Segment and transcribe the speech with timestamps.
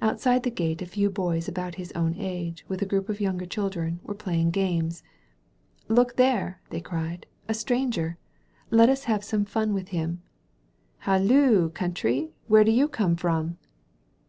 [0.00, 3.44] Outside the gate a few boys about his own age, with a group of younger
[3.44, 5.02] children, were playing games.
[5.88, 8.16] ''Look there," ihey cried— "a stranger!
[8.70, 10.22] Let us have some fun with him.
[10.98, 13.58] Halloo, Country, where do you come from?"